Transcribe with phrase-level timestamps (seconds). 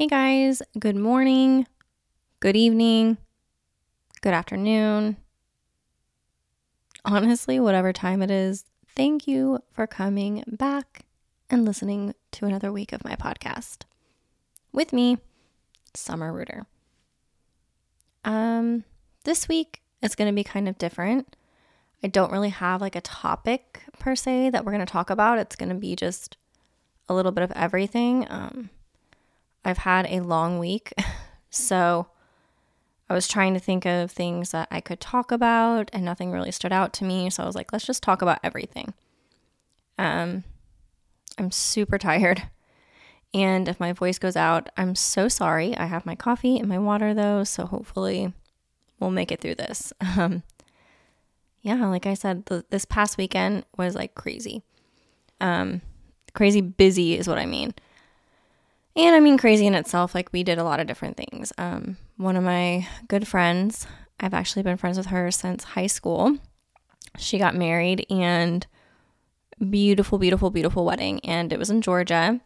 [0.00, 1.66] Hey guys, good morning,
[2.40, 3.18] good evening,
[4.22, 5.18] good afternoon.
[7.04, 11.04] Honestly, whatever time it is, thank you for coming back
[11.50, 13.82] and listening to another week of my podcast
[14.72, 15.18] with me,
[15.92, 16.64] Summer Rooter.
[18.24, 18.84] Um,
[19.24, 21.36] this week is going to be kind of different.
[22.02, 25.38] I don't really have like a topic per se that we're going to talk about.
[25.38, 26.38] It's going to be just
[27.06, 28.26] a little bit of everything.
[28.30, 28.70] Um,
[29.64, 30.92] I've had a long week.
[31.52, 32.06] So
[33.08, 36.52] I was trying to think of things that I could talk about and nothing really
[36.52, 37.28] stood out to me.
[37.28, 38.94] So I was like, let's just talk about everything.
[39.98, 40.44] Um,
[41.38, 42.44] I'm super tired.
[43.32, 45.76] And if my voice goes out, I'm so sorry.
[45.76, 47.44] I have my coffee and my water though.
[47.44, 48.32] So hopefully
[48.98, 49.92] we'll make it through this.
[50.18, 50.42] Um,
[51.62, 54.64] yeah, like I said, the, this past weekend was like crazy.
[55.40, 55.80] Um,
[56.34, 57.72] crazy busy is what I mean.
[58.96, 61.52] And I mean, crazy in itself, like we did a lot of different things.
[61.58, 63.86] Um, one of my good friends,
[64.18, 66.36] I've actually been friends with her since high school.
[67.16, 68.66] She got married and
[69.68, 71.20] beautiful, beautiful, beautiful wedding.
[71.24, 72.40] And it was in Georgia.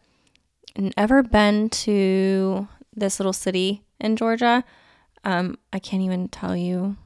[0.76, 4.64] Never been to this little city in Georgia.
[5.24, 6.96] Um, I can't even tell you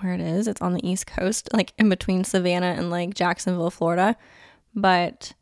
[0.00, 0.46] where it is.
[0.46, 4.16] It's on the East Coast, like in between Savannah and like Jacksonville, Florida.
[4.74, 5.32] But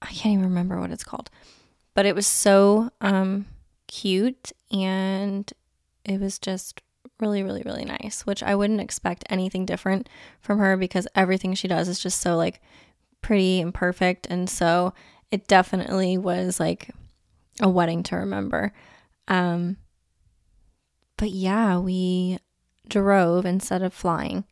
[0.00, 1.28] I can't even remember what it's called
[1.98, 3.44] but it was so um,
[3.88, 5.52] cute and
[6.04, 6.80] it was just
[7.18, 10.08] really, really, really nice, which I wouldn't expect anything different
[10.40, 12.62] from her because everything she does is just so like
[13.20, 14.28] pretty and perfect.
[14.30, 14.94] And so
[15.32, 16.90] it definitely was like
[17.60, 18.72] a wedding to remember.
[19.26, 19.76] Um,
[21.16, 22.38] but yeah, we
[22.88, 24.44] drove instead of flying.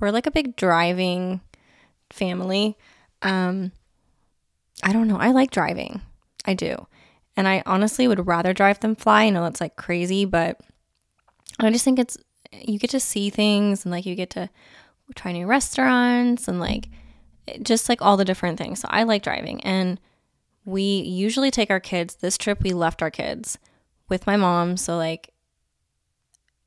[0.00, 1.42] We're like a big driving
[2.08, 2.78] family.
[3.20, 3.72] Um,
[4.82, 5.18] I don't know.
[5.18, 6.00] I like driving.
[6.44, 6.86] I do.
[7.36, 9.24] And I honestly would rather drive than fly.
[9.24, 10.60] I know that's like crazy, but
[11.58, 12.16] I just think it's,
[12.52, 14.50] you get to see things and like you get to
[15.14, 16.88] try new restaurants and like
[17.62, 18.80] just like all the different things.
[18.80, 19.62] So I like driving.
[19.62, 20.00] And
[20.64, 22.16] we usually take our kids.
[22.16, 23.58] This trip, we left our kids
[24.08, 24.76] with my mom.
[24.76, 25.32] So like,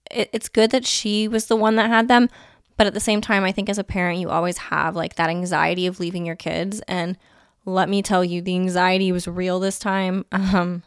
[0.09, 2.29] it, it's good that she was the one that had them.
[2.75, 5.29] But at the same time, I think as a parent, you always have like that
[5.29, 6.81] anxiety of leaving your kids.
[6.88, 7.17] And
[7.66, 10.25] let me tell you, the anxiety was real this time.
[10.34, 10.84] Um,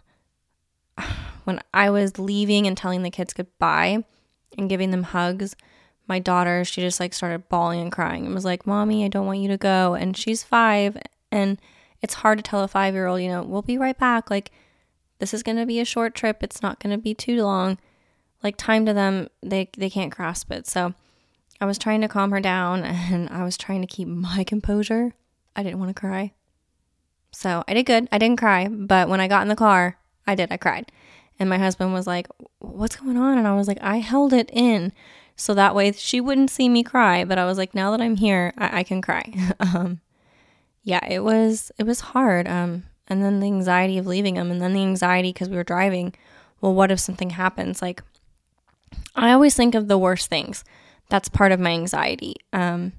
[1.44, 4.04] when I was leaving and telling the kids goodbye
[4.58, 5.54] and giving them hugs,
[6.08, 9.26] my daughter, she just like started bawling and crying and was like, Mommy, I don't
[9.26, 9.94] want you to go.
[9.94, 10.96] And she's five.
[11.30, 11.60] And
[12.02, 14.30] it's hard to tell a five year old, you know, we'll be right back.
[14.30, 14.50] Like,
[15.18, 16.42] this is going to be a short trip.
[16.42, 17.78] It's not going to be too long.
[18.42, 20.66] Like, time to them, they, they can't grasp it.
[20.66, 20.94] So
[21.60, 25.14] I was trying to calm her down and I was trying to keep my composure.
[25.54, 26.32] I didn't want to cry.
[27.36, 28.08] So I did good.
[28.10, 30.50] I didn't cry, but when I got in the car, I did.
[30.50, 30.90] I cried.
[31.38, 32.28] And my husband was like,
[32.60, 33.36] What's going on?
[33.36, 34.90] And I was like, I held it in
[35.36, 37.26] so that way she wouldn't see me cry.
[37.26, 39.34] But I was like, Now that I'm here, I, I can cry.
[39.60, 40.00] um,
[40.82, 42.48] yeah, it was it was hard.
[42.48, 45.62] Um, and then the anxiety of leaving him, and then the anxiety because we were
[45.62, 46.14] driving.
[46.62, 47.82] Well, what if something happens?
[47.82, 48.02] Like,
[49.14, 50.64] I always think of the worst things.
[51.10, 52.36] That's part of my anxiety.
[52.54, 52.94] Um,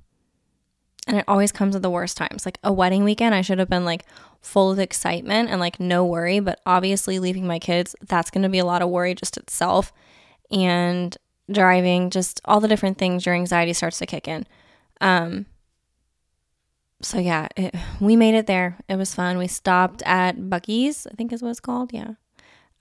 [1.08, 2.46] and it always comes at the worst times.
[2.46, 4.06] Like a wedding weekend, I should have been like
[4.42, 8.50] full of excitement and like no worry, but obviously leaving my kids, that's going to
[8.50, 9.94] be a lot of worry just itself.
[10.52, 11.18] And
[11.52, 14.46] driving, just all the different things, your anxiety starts to kick in.
[15.02, 15.46] Um,
[17.02, 18.78] so yeah, it, we made it there.
[18.90, 19.38] It was fun.
[19.38, 21.94] We stopped at Buc-ee's, I think is what it's called.
[21.94, 22.14] Yeah.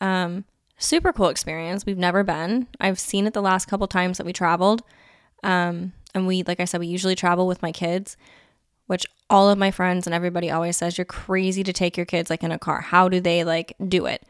[0.00, 0.44] Um,
[0.78, 1.86] super cool experience.
[1.86, 2.66] We've never been.
[2.80, 4.82] I've seen it the last couple times that we traveled.
[5.42, 8.16] Um, and we, like I said, we usually travel with my kids,
[8.86, 12.30] which all of my friends and everybody always says, you're crazy to take your kids
[12.30, 12.80] like in a car.
[12.80, 14.24] How do they like do it?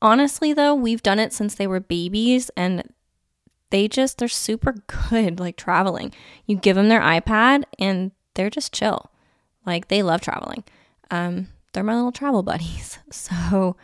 [0.00, 2.88] Honestly, though, we've done it since they were babies and
[3.70, 4.76] they just, they're super
[5.10, 6.12] good like traveling.
[6.46, 9.10] You give them their iPad and they're just chill.
[9.66, 10.62] Like they love traveling.
[11.10, 12.98] Um, they're my little travel buddies.
[13.10, 13.76] So,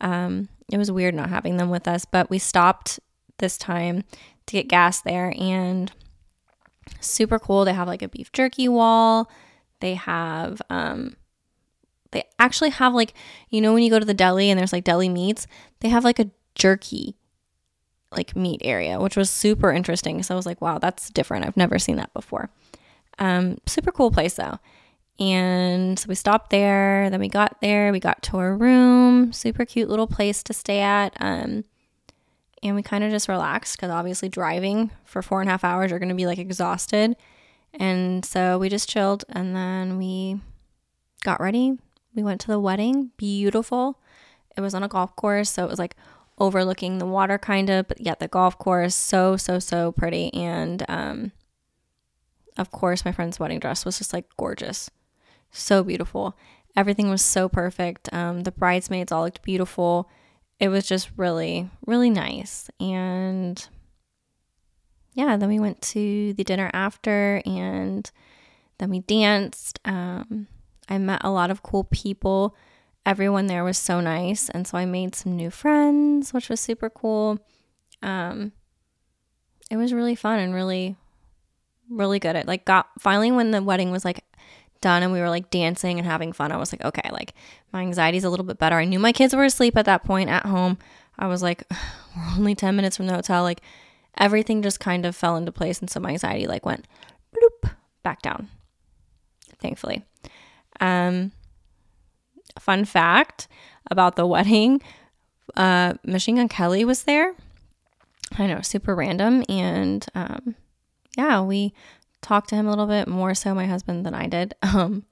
[0.00, 3.00] um, it was weird not having them with us, but we stopped
[3.38, 4.04] this time
[4.46, 5.90] to get gas there and
[7.00, 7.64] super cool.
[7.64, 9.30] They have like a beef jerky wall.
[9.80, 11.16] They have um
[12.10, 13.14] they actually have like
[13.50, 15.46] you know when you go to the deli and there's like deli meats,
[15.80, 17.16] they have like a jerky
[18.10, 20.22] like meat area, which was super interesting.
[20.22, 21.46] So I was like, wow, that's different.
[21.46, 22.50] I've never seen that before.
[23.18, 24.58] Um, super cool place though.
[25.20, 27.10] And so we stopped there.
[27.10, 27.90] Then we got there.
[27.92, 29.32] We got to our room.
[29.32, 31.12] Super cute little place to stay at.
[31.20, 31.64] Um,
[32.62, 35.90] and we kind of just relaxed because obviously driving for four and a half hours
[35.90, 37.16] you're going to be like exhausted
[37.74, 40.40] and so we just chilled and then we
[41.24, 41.78] got ready
[42.14, 43.98] we went to the wedding beautiful
[44.58, 45.94] it was on a golf course, so it was like
[46.36, 50.84] overlooking the water kind of, but yet the golf course so so so pretty and
[50.88, 51.30] um
[52.56, 54.90] of course my friend's wedding dress was just like gorgeous.
[55.52, 56.36] So beautiful.
[56.76, 58.12] Everything was so perfect.
[58.12, 60.10] Um the bridesmaids all looked beautiful.
[60.60, 63.68] It was just really really nice and
[65.18, 68.08] yeah, then we went to the dinner after and
[68.78, 69.80] then we danced.
[69.84, 70.46] Um,
[70.88, 72.54] I met a lot of cool people.
[73.04, 74.48] Everyone there was so nice.
[74.48, 77.40] And so I made some new friends, which was super cool.
[78.00, 78.52] Um,
[79.72, 80.94] it was really fun and really,
[81.90, 82.36] really good.
[82.36, 84.24] It like got finally when the wedding was like
[84.80, 87.34] done and we were like dancing and having fun, I was like, okay, like
[87.72, 88.76] my anxiety's a little bit better.
[88.76, 90.78] I knew my kids were asleep at that point at home.
[91.18, 91.64] I was like,
[92.16, 93.42] we're only 10 minutes from the hotel.
[93.42, 93.60] Like
[94.16, 95.80] everything just kind of fell into place.
[95.80, 96.86] And so my anxiety like went
[97.34, 97.70] bloop
[98.02, 98.48] back down
[99.60, 100.04] thankfully.
[100.80, 101.32] Um,
[102.58, 103.48] fun fact
[103.90, 104.80] about the wedding
[105.56, 107.34] uh, Machine Gun Kelly was there.
[108.38, 109.42] I know, super random.
[109.48, 110.54] And um,
[111.16, 111.72] yeah, we
[112.22, 114.54] talked to him a little bit more so my husband than I did.
[114.62, 115.04] Um,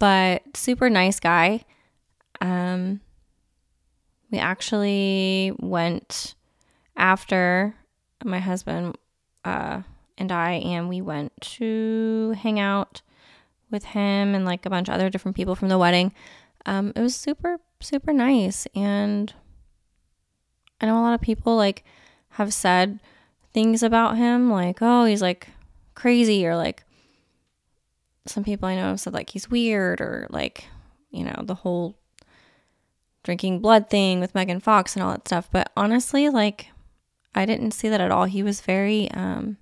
[0.00, 1.64] but super nice guy.
[2.40, 3.00] Um,
[4.30, 6.34] we actually went
[6.96, 7.74] after
[8.24, 8.98] my husband
[9.44, 9.82] uh,
[10.18, 13.02] and I, and we went to hang out
[13.70, 16.12] with him and like a bunch of other different people from the wedding.
[16.66, 18.66] Um, it was super, super nice.
[18.74, 19.32] And
[20.80, 21.84] I know a lot of people like
[22.30, 23.00] have said
[23.52, 25.48] things about him, like, oh, he's like
[25.94, 26.84] crazy, or like
[28.26, 30.66] some people I know have said like he's weird, or like,
[31.10, 31.96] you know, the whole
[33.22, 35.48] drinking blood thing with Megan Fox and all that stuff.
[35.50, 36.68] But honestly, like,
[37.34, 38.26] I didn't see that at all.
[38.26, 39.56] He was very, um,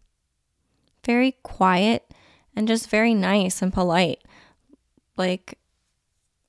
[1.05, 2.12] very quiet
[2.55, 4.23] and just very nice and polite.
[5.17, 5.58] Like,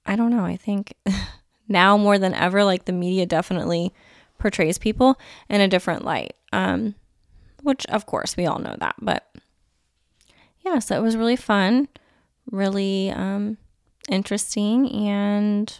[0.06, 0.44] I don't know.
[0.44, 0.96] I think
[1.68, 3.94] now more than ever, like the media definitely
[4.38, 5.18] portrays people
[5.50, 6.36] in a different light.
[6.52, 6.96] Um,
[7.62, 9.26] which of course we all know that, but
[10.65, 11.88] yeah, so it was really fun,
[12.51, 13.57] really um,
[14.10, 15.80] interesting, and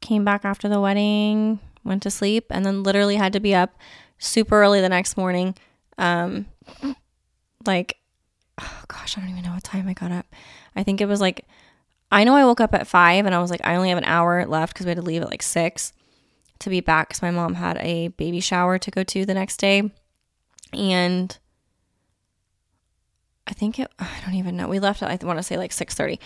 [0.00, 3.74] came back after the wedding, went to sleep, and then literally had to be up
[4.18, 5.54] super early the next morning.
[5.98, 6.46] Um,
[7.66, 7.96] like,
[8.60, 10.26] oh gosh, I don't even know what time I got up.
[10.74, 11.44] I think it was like,
[12.12, 14.04] I know I woke up at five and I was like, I only have an
[14.04, 15.92] hour left because we had to leave at like six
[16.60, 19.58] to be back because my mom had a baby shower to go to the next
[19.58, 19.90] day.
[20.72, 21.36] And
[23.46, 24.68] I think it, I don't even know.
[24.68, 26.18] We left at, I want to say like 6.30.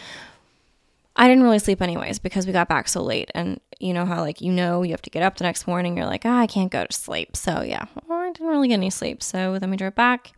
[1.16, 3.30] I didn't really sleep anyways because we got back so late.
[3.34, 5.96] And you know how, like, you know, you have to get up the next morning.
[5.96, 7.36] You're like, oh, I can't go to sleep.
[7.36, 9.22] So, yeah, well, I didn't really get any sleep.
[9.22, 10.32] So then we drove back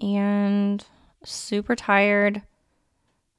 [0.00, 0.84] and
[1.24, 2.42] super tired.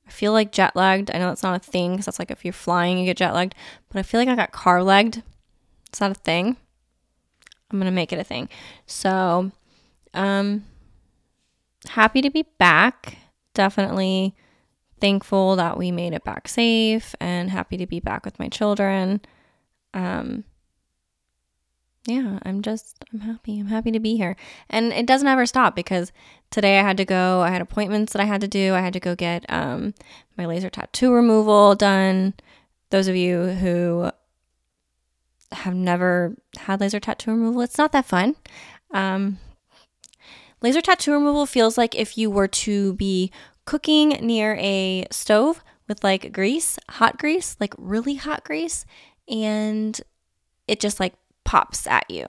[0.08, 1.12] I feel like jet lagged.
[1.12, 3.34] I know that's not a thing because that's like if you're flying, you get jet
[3.34, 3.56] lagged,
[3.90, 5.22] but I feel like I got car lagged.
[5.90, 6.58] It's not a thing.
[7.70, 8.50] I'm going to make it a thing.
[8.86, 9.52] So,
[10.14, 10.64] um,
[11.90, 13.18] happy to be back.
[13.54, 14.36] Definitely
[15.00, 19.22] thankful that we made it back safe and happy to be back with my children.
[19.94, 20.44] Um,
[22.08, 23.60] yeah, I'm just, I'm happy.
[23.60, 24.38] I'm happy to be here.
[24.70, 26.14] And it doesn't ever stop because
[26.52, 28.74] today I had to go, I had appointments that I had to do.
[28.74, 29.94] I had to go get um,
[30.38, 32.34] my laser tattoo removal done.
[32.92, 34.10] Those of you who
[35.52, 38.36] have never had laser tattoo removal, it's not that fun.
[38.92, 39.40] Um,
[40.62, 43.32] laser tattoo removal feels like if you were to be
[43.66, 48.86] cooking near a stove with like grease, hot grease, like really hot grease,
[49.28, 50.00] and
[50.68, 52.28] it just like pops at you.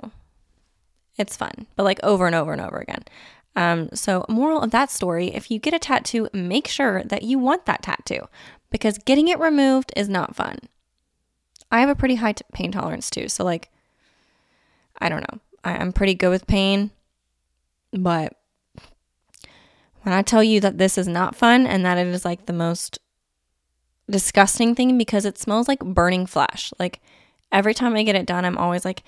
[1.16, 3.04] It's fun, but like over and over and over again.
[3.56, 7.40] Um, so, moral of that story if you get a tattoo, make sure that you
[7.40, 8.28] want that tattoo
[8.70, 10.58] because getting it removed is not fun.
[11.72, 13.28] I have a pretty high t- pain tolerance too.
[13.28, 13.70] So, like,
[15.00, 15.40] I don't know.
[15.64, 16.92] I- I'm pretty good with pain,
[17.92, 18.34] but
[20.02, 22.52] when I tell you that this is not fun and that it is like the
[22.52, 22.98] most
[24.10, 26.72] disgusting thing because it smells like burning flesh.
[26.78, 27.00] Like,
[27.52, 29.02] every time I get it done, I'm always like,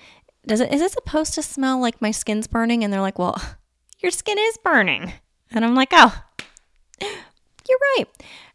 [0.45, 2.83] does it is it supposed to smell like my skin's burning?
[2.83, 3.39] And they're like, well,
[3.99, 5.13] your skin is burning.
[5.51, 6.23] And I'm like, oh,
[7.01, 8.05] you're right.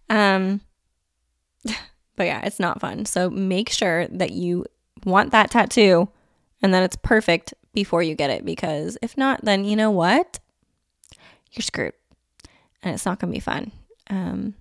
[0.08, 0.60] Um,
[2.16, 3.06] but yeah, it's not fun.
[3.06, 4.66] So make sure that you
[5.04, 6.08] want that tattoo
[6.62, 10.40] and that it's perfect before you get it because if not, then you know what?
[11.52, 11.92] You're screwed
[12.82, 13.70] and it's not going to be fun.
[14.10, 14.54] Um,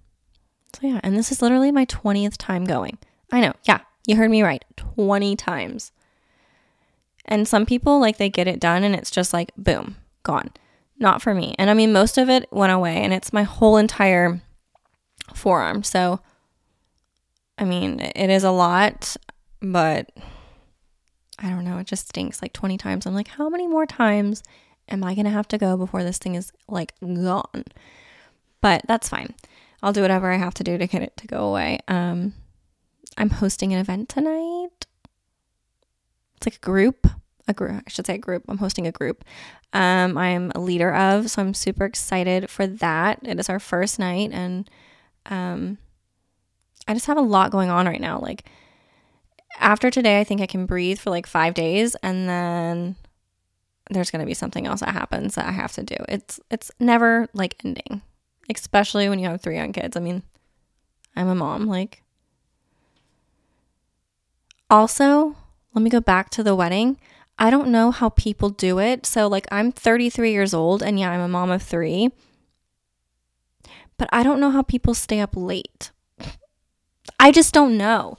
[0.76, 3.00] so yeah, and this is literally my 20th time going.
[3.32, 3.54] I know.
[3.64, 5.92] Yeah, you heard me right 20 times.
[7.26, 10.52] And some people, like, they get it done and it's just like, boom, gone.
[11.00, 11.56] Not for me.
[11.58, 14.42] And I mean, most of it went away and it's my whole entire
[15.34, 15.82] forearm.
[15.82, 16.20] So
[17.58, 19.16] I mean, it is a lot,
[19.62, 20.10] but
[21.40, 21.78] I don't know.
[21.78, 23.06] It just stinks like 20 times.
[23.06, 24.44] I'm like, how many more times
[24.90, 27.66] am I going to have to go before this thing is like gone?
[28.62, 29.34] But that's fine.
[29.84, 31.80] I'll do whatever I have to do to get it to go away.
[31.88, 32.34] Um,
[33.18, 34.88] I'm hosting an event tonight.
[36.38, 37.08] It's like a group,
[37.48, 37.84] a group.
[37.86, 38.44] I should say a group.
[38.48, 39.24] I'm hosting a group.
[39.74, 43.20] Um, I'm a leader of, so I'm super excited for that.
[43.24, 44.70] It is our first night, and
[45.26, 45.78] um,
[46.88, 48.20] I just have a lot going on right now.
[48.20, 48.46] Like
[49.60, 52.96] after today, I think I can breathe for like five days, and then
[53.90, 55.96] there's going to be something else that happens that I have to do.
[56.10, 58.02] It's it's never like ending,
[58.54, 59.96] especially when you have three young kids.
[59.96, 60.24] I mean,
[61.16, 61.68] I'm a mom.
[61.68, 62.04] Like,
[64.70, 65.36] also,
[65.74, 66.98] let me go back to the wedding.
[67.38, 69.06] I don't know how people do it.
[69.06, 72.12] So, like, I'm 33 years old, and yeah, I'm a mom of three.
[73.98, 75.92] But I don't know how people stay up late.
[77.20, 78.18] I just don't know.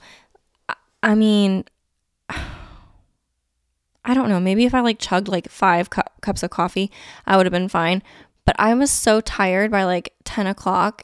[1.03, 1.65] I mean,
[2.29, 4.39] I don't know.
[4.39, 6.91] Maybe if I like chugged like five cu- cups of coffee,
[7.25, 8.01] I would have been fine.
[8.45, 11.03] But I was so tired by like 10 o'clock.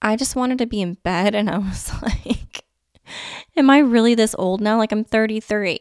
[0.00, 1.34] I just wanted to be in bed.
[1.34, 2.64] And I was like,
[3.56, 4.78] am I really this old now?
[4.78, 5.78] Like I'm 33.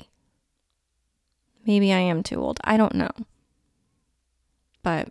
[1.66, 2.60] Maybe I am too old.
[2.64, 3.12] I don't know.
[4.84, 5.10] But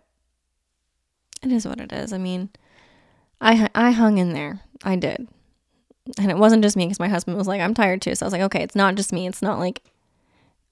[1.43, 2.11] it is what it is.
[2.11, 2.49] I mean,
[3.39, 4.61] I I hung in there.
[4.83, 5.27] I did.
[6.17, 8.15] And it wasn't just me because my husband was like, I'm tired too.
[8.15, 9.27] So I was like, okay, it's not just me.
[9.27, 9.83] It's not like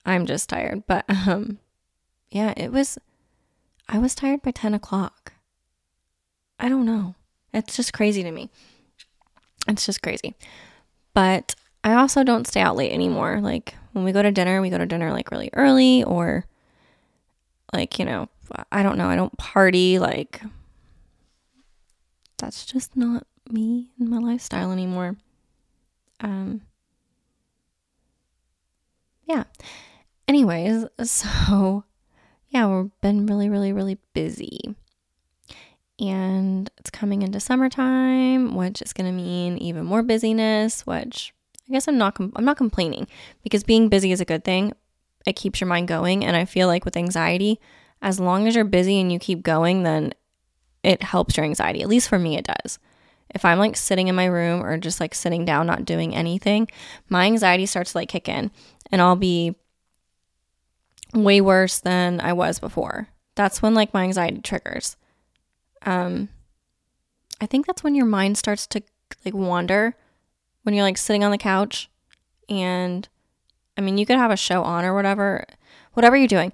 [0.05, 0.83] I'm just tired.
[0.87, 1.59] But um,
[2.31, 2.97] yeah, it was,
[3.87, 5.33] I was tired by 10 o'clock.
[6.59, 7.15] I don't know.
[7.53, 8.49] It's just crazy to me.
[9.67, 10.35] It's just crazy.
[11.13, 13.39] But I also don't stay out late anymore.
[13.41, 16.45] Like when we go to dinner, we go to dinner like really early or
[17.73, 18.29] like, you know,
[18.71, 19.07] I don't know.
[19.07, 19.99] I don't party.
[19.99, 20.41] Like
[22.37, 25.15] that's just not me and my lifestyle anymore.
[26.21, 26.61] Um,
[29.25, 29.43] yeah.
[30.27, 31.83] Anyways, so
[32.49, 34.75] yeah, we've been really, really, really busy.
[35.99, 41.33] And it's coming into summertime, which is going to mean even more busyness, which
[41.67, 43.07] I guess I'm not com- I'm not complaining
[43.43, 44.73] because being busy is a good thing.
[45.25, 47.59] It keeps your mind going and I feel like with anxiety,
[48.01, 50.13] as long as you're busy and you keep going, then
[50.83, 51.81] it helps your anxiety.
[51.81, 52.77] At least for me it does
[53.35, 56.69] if I'm like sitting in my room or just like sitting down, not doing anything,
[57.09, 58.49] my anxiety starts to like kick in
[58.91, 59.55] and I'll be
[61.13, 63.09] way worse than I was before.
[63.35, 64.95] That's when like my anxiety triggers.
[65.85, 66.29] Um,
[67.41, 68.81] I think that's when your mind starts to
[69.25, 69.95] like wander
[70.63, 71.89] when you're like sitting on the couch
[72.47, 73.07] and
[73.77, 75.45] I mean, you could have a show on or whatever,
[75.93, 76.53] whatever you're doing.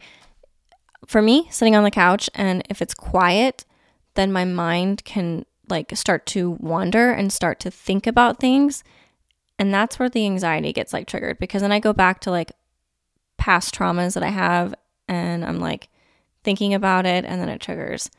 [1.05, 3.65] For me, sitting on the couch and if it's quiet,
[4.15, 8.83] then my mind can like start to wander and start to think about things.
[9.57, 12.51] And that's where the anxiety gets like triggered because then I go back to like
[13.37, 14.75] past traumas that I have
[15.07, 15.89] and I'm like
[16.43, 18.09] thinking about it and then it triggers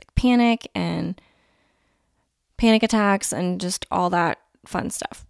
[0.00, 1.20] like panic and
[2.56, 5.26] panic attacks and just all that fun stuff.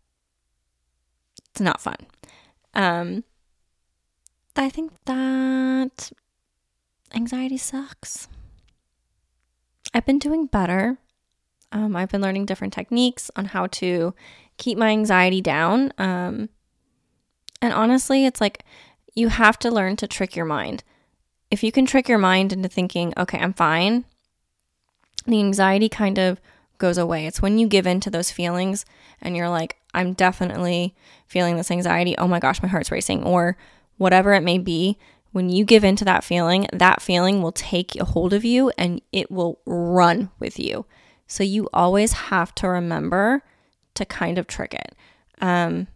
[1.51, 1.97] It's not fun.
[2.75, 3.25] Um
[4.57, 6.13] I think that
[7.13, 8.29] anxiety sucks.
[9.95, 10.99] I've been doing better.
[11.73, 14.15] Um, I've been learning different techniques on how to
[14.59, 15.93] keep my anxiety down.
[15.97, 16.49] Um,
[17.63, 18.65] and honestly, it's like
[19.15, 20.83] you have to learn to trick your mind.
[21.51, 24.05] If you can trick your mind into thinking, okay, I'm fine,
[25.27, 26.41] the anxiety kind of
[26.79, 27.27] goes away.
[27.27, 28.85] It's when you give in to those feelings
[29.23, 30.95] and you're like, I'm definitely
[31.27, 32.19] feeling this anxiety.
[32.19, 33.57] Oh my gosh, my heart's racing, or
[33.97, 34.99] whatever it may be
[35.35, 39.03] when you give into that feeling, that feeling will take a hold of you and
[39.11, 40.87] it will run with you.
[41.27, 43.43] So you always have to remember
[43.95, 44.95] to kind of trick it.
[45.41, 45.89] Um,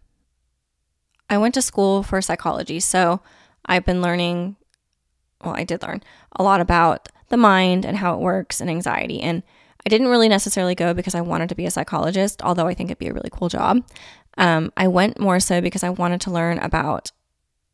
[1.29, 3.21] I went to school for psychology, so
[3.65, 4.57] I've been learning,
[5.41, 6.03] well, I did learn
[6.33, 9.21] a lot about the mind and how it works and anxiety.
[9.21, 9.41] And
[9.85, 12.89] I didn't really necessarily go because I wanted to be a psychologist, although I think
[12.89, 13.85] it'd be a really cool job.
[14.37, 17.13] Um, I went more so because I wanted to learn about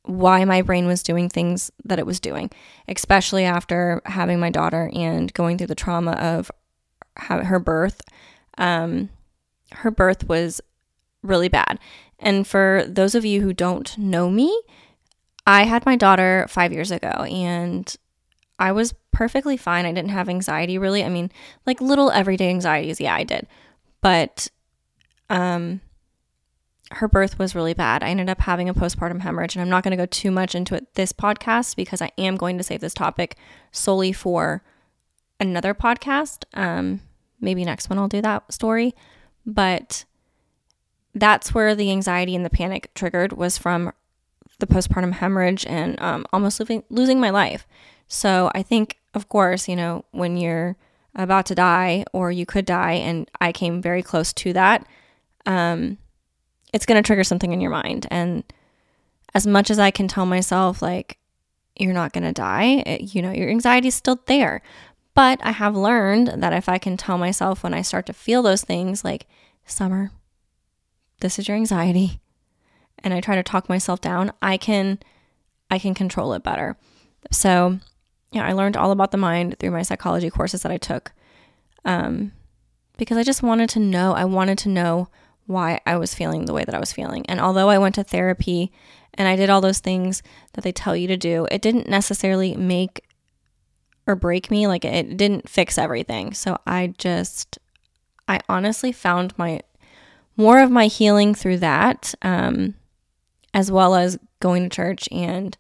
[0.05, 2.51] why my brain was doing things that it was doing,
[2.87, 6.51] especially after having my daughter and going through the trauma of
[7.17, 8.01] her birth.
[8.57, 9.09] Um,
[9.71, 10.61] her birth was
[11.23, 11.79] really bad.
[12.19, 14.61] And for those of you who don't know me,
[15.47, 17.93] I had my daughter five years ago and
[18.57, 19.85] I was perfectly fine.
[19.85, 21.03] I didn't have anxiety really.
[21.03, 21.31] I mean,
[21.65, 23.47] like little everyday anxieties, yeah, I did.
[24.01, 24.47] But
[25.29, 25.81] um
[26.91, 28.03] her birth was really bad.
[28.03, 30.53] I ended up having a postpartum hemorrhage, and I'm not going to go too much
[30.53, 33.37] into it this podcast because I am going to save this topic
[33.71, 34.63] solely for
[35.39, 36.43] another podcast.
[36.53, 37.01] Um,
[37.41, 38.93] maybe next one I'll do that story.
[39.45, 40.05] But
[41.13, 43.91] that's where the anxiety and the panic triggered was from
[44.59, 47.67] the postpartum hemorrhage and um, almost losing, losing my life.
[48.07, 50.75] So I think, of course, you know, when you're
[51.15, 54.85] about to die or you could die, and I came very close to that,
[55.45, 55.97] um,
[56.75, 58.05] it's going to trigger something in your mind.
[58.11, 58.43] And
[59.33, 61.17] as much as I can tell myself, like,
[61.77, 64.61] you're not going to die, it, you know, your anxiety is still there.
[65.13, 68.43] But I have learned that if I can tell myself when I start to feel
[68.43, 69.25] those things, like,
[69.65, 70.11] summer,
[71.21, 72.19] this is your anxiety,
[72.99, 74.99] and I try to talk myself down, I can
[75.71, 76.75] I can control it better.
[77.31, 77.79] So,
[78.33, 81.13] yeah, I learned all about the mind through my psychology courses that I took.
[81.85, 82.33] Um,
[82.97, 85.07] because I just wanted to know, I wanted to know
[85.45, 87.25] why I was feeling the way that I was feeling.
[87.27, 88.71] And although I went to therapy
[89.13, 90.23] and I did all those things
[90.53, 93.05] that they tell you to do, it didn't necessarily make
[94.07, 94.67] or break me.
[94.67, 96.33] Like it didn't fix everything.
[96.33, 97.59] So I just,
[98.27, 99.61] I honestly found my
[100.37, 102.75] more of my healing through that, um,
[103.53, 105.57] as well as going to church and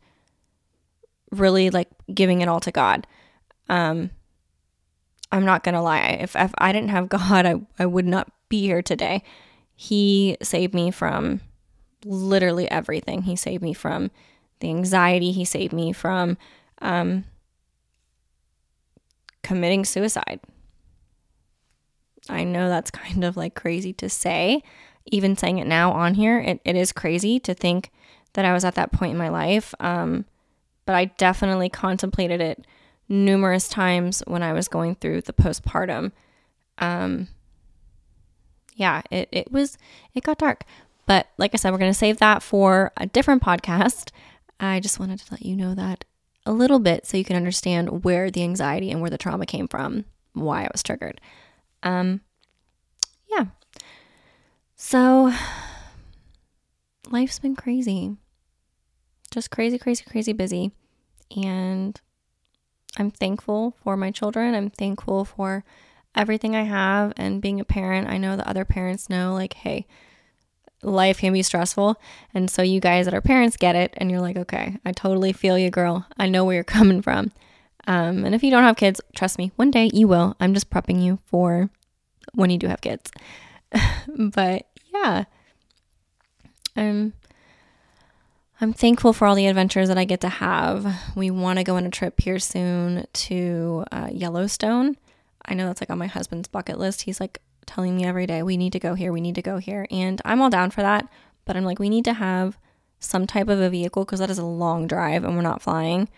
[1.31, 3.07] really like giving it all to God.
[3.69, 4.11] Um,
[5.31, 6.17] I'm not gonna lie.
[6.21, 9.23] If, if I didn't have God, I, I would not be here today.
[9.75, 11.41] He saved me from
[12.05, 13.23] literally everything.
[13.23, 14.11] He saved me from
[14.59, 15.31] the anxiety.
[15.31, 16.37] He saved me from
[16.81, 17.25] um,
[19.43, 20.39] committing suicide.
[22.29, 24.63] I know that's kind of like crazy to say.
[25.07, 27.91] Even saying it now on here, it, it is crazy to think
[28.33, 29.75] that I was at that point in my life.
[29.79, 30.25] Um,
[30.85, 32.65] but I definitely contemplated it
[33.07, 36.11] numerous times when I was going through the postpartum.
[36.79, 37.27] Um,
[38.75, 39.77] yeah, it, it was,
[40.13, 40.63] it got dark.
[41.05, 44.11] But like I said, we're going to save that for a different podcast.
[44.59, 46.05] I just wanted to let you know that
[46.45, 49.67] a little bit so you can understand where the anxiety and where the trauma came
[49.67, 51.19] from, why I was triggered.
[51.83, 52.21] Um,
[53.29, 53.45] yeah.
[54.75, 55.33] So
[57.09, 58.15] life's been crazy.
[59.31, 60.71] Just crazy, crazy, crazy busy.
[61.35, 61.99] And
[62.97, 64.55] I'm thankful for my children.
[64.55, 65.63] I'm thankful for
[66.15, 68.09] everything I have and being a parent.
[68.09, 69.85] I know that other parents know, like, hey,
[70.81, 71.99] life can be stressful.
[72.33, 73.93] And so you guys that are parents get it.
[73.97, 76.05] And you're like, okay, I totally feel you, girl.
[76.17, 77.31] I know where you're coming from.
[77.87, 80.35] Um, and if you don't have kids, trust me, one day you will.
[80.39, 81.69] I'm just prepping you for
[82.33, 83.11] when you do have kids.
[84.07, 85.25] but yeah,
[86.75, 87.13] I'm
[88.61, 91.13] I'm thankful for all the adventures that I get to have.
[91.15, 94.95] We want to go on a trip here soon to uh, Yellowstone.
[95.45, 97.03] I know that's like on my husband's bucket list.
[97.03, 99.57] He's like telling me every day, we need to go here, we need to go
[99.57, 99.87] here.
[99.91, 101.07] And I'm all down for that.
[101.45, 102.57] But I'm like, we need to have
[102.99, 106.09] some type of a vehicle because that is a long drive and we're not flying.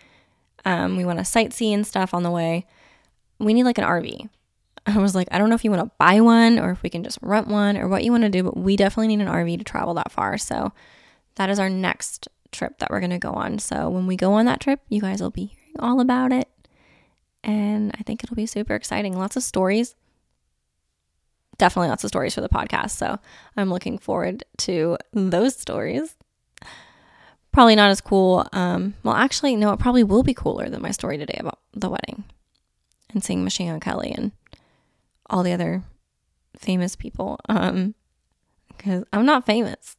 [0.64, 2.66] Um, we want to sightsee and stuff on the way.
[3.38, 4.28] We need like an RV.
[4.86, 6.90] I was like, I don't know if you want to buy one or if we
[6.90, 9.32] can just rent one or what you want to do, but we definitely need an
[9.32, 10.38] RV to travel that far.
[10.38, 10.72] So
[11.34, 13.58] that is our next trip that we're going to go on.
[13.58, 16.48] So when we go on that trip, you guys will be hearing all about it.
[17.44, 19.16] And I think it'll be super exciting.
[19.16, 19.94] Lots of stories.
[21.56, 22.90] Definitely lots of stories for the podcast.
[22.90, 23.18] So
[23.56, 26.14] I'm looking forward to those stories
[27.58, 28.46] probably not as cool.
[28.52, 31.88] Um, well, actually, no, it probably will be cooler than my story today about the
[31.88, 32.22] wedding
[33.12, 34.30] and seeing Machine Gun Kelly and
[35.28, 35.82] all the other
[36.56, 37.40] famous people.
[37.48, 37.96] Um,
[38.68, 39.96] because I'm not famous.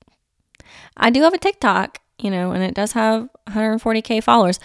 [0.96, 4.58] I do have a TikTok, you know, and it does have 140k followers,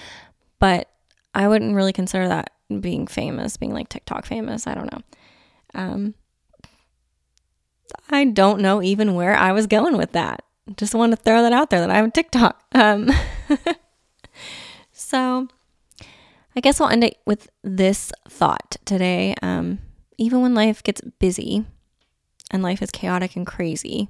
[0.60, 0.88] but
[1.34, 4.66] I wouldn't really consider that being famous, being like TikTok famous.
[4.66, 5.00] I don't know.
[5.74, 6.14] Um,
[8.10, 10.44] I don't know even where I was going with that
[10.76, 12.62] just want to throw that out there that I have a TikTok.
[12.74, 13.10] Um,
[14.92, 15.48] so
[16.56, 19.34] I guess I'll end it with this thought today.
[19.42, 19.80] Um,
[20.16, 21.64] even when life gets busy
[22.50, 24.08] and life is chaotic and crazy,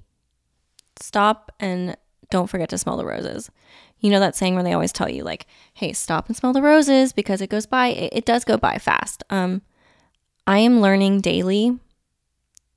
[1.01, 1.97] stop and
[2.31, 3.51] don't forget to smell the roses.
[4.01, 6.63] You know that saying where they always tell you, like, hey, stop and smell the
[6.63, 9.23] roses because it goes by, it, it does go by fast.
[9.31, 9.63] Um,
[10.47, 11.79] I am learning daily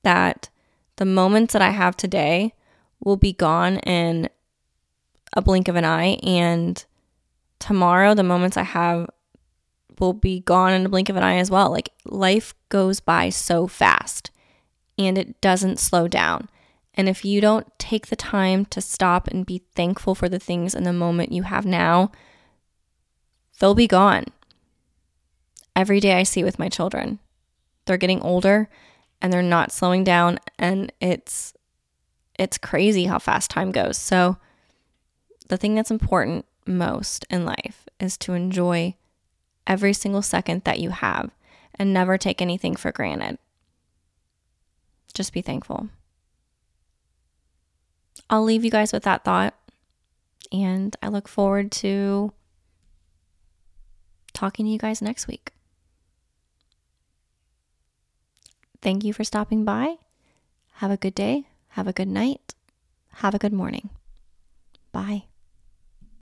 [0.03, 0.49] that
[0.95, 2.53] the moments that I have today
[3.03, 4.29] will be gone in
[5.33, 6.17] a blink of an eye.
[6.23, 6.83] And
[7.60, 9.10] tomorrow, the moments I have
[9.99, 11.71] will be gone in a blink of an eye as well.
[11.71, 14.31] Like life goes by so fast
[14.97, 16.49] and it doesn't slow down.
[16.97, 20.73] And if you don't take the time to stop and be thankful for the things
[20.73, 22.12] in the moment you have now,
[23.60, 24.25] they'll be gone.
[25.75, 27.19] Every day I see with my children,
[27.86, 28.67] they're getting older
[29.21, 30.39] and they're not slowing down.
[30.57, 31.53] And it's
[32.39, 33.97] it's crazy how fast time goes.
[33.97, 34.38] So,
[35.49, 38.95] the thing that's important most in life is to enjoy
[39.65, 41.31] every single second that you have
[41.75, 43.38] and never take anything for granted.
[45.13, 45.89] Just be thankful.
[48.29, 49.53] I'll leave you guys with that thought.
[50.51, 52.31] And I look forward to
[54.33, 55.51] talking to you guys next week.
[58.81, 59.95] Thank you for stopping by.
[60.73, 61.47] Have a good day.
[61.69, 62.53] Have a good night.
[63.15, 63.89] Have a good morning.
[64.91, 65.25] Bye.